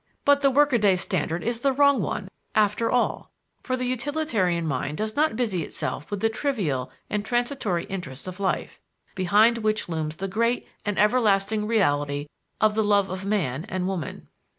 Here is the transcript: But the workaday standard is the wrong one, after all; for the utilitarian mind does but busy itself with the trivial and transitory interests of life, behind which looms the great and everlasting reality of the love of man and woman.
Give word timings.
But 0.25 0.41
the 0.41 0.49
workaday 0.49 0.95
standard 0.95 1.43
is 1.43 1.59
the 1.59 1.71
wrong 1.71 2.01
one, 2.01 2.27
after 2.55 2.89
all; 2.89 3.29
for 3.61 3.77
the 3.77 3.85
utilitarian 3.85 4.65
mind 4.65 4.97
does 4.97 5.13
but 5.13 5.35
busy 5.35 5.63
itself 5.63 6.09
with 6.09 6.21
the 6.21 6.27
trivial 6.29 6.89
and 7.07 7.23
transitory 7.23 7.83
interests 7.85 8.25
of 8.25 8.39
life, 8.39 8.79
behind 9.13 9.59
which 9.59 9.87
looms 9.89 10.15
the 10.15 10.27
great 10.27 10.67
and 10.83 10.97
everlasting 10.97 11.67
reality 11.67 12.25
of 12.59 12.73
the 12.73 12.83
love 12.83 13.11
of 13.11 13.25
man 13.25 13.63
and 13.65 13.85
woman. 13.87 14.27